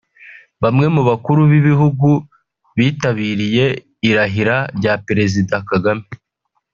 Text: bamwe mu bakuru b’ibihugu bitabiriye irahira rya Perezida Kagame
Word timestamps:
bamwe 0.63 0.85
mu 0.95 1.01
bakuru 1.09 1.41
b’ibihugu 1.49 2.09
bitabiriye 2.77 3.65
irahira 4.09 4.57
rya 4.77 4.93
Perezida 5.07 5.55
Kagame 5.69 6.05